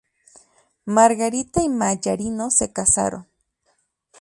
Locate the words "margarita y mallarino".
0.85-2.49